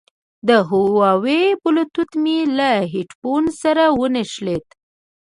[0.47, 4.65] د هوواوي بلوتوت مې له هیډفون سره ونښلید.